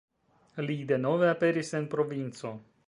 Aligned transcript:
Li 0.69 0.77
denove 0.93 1.31
aperis 1.35 1.71
en 1.81 1.89
provinco. 1.97 2.59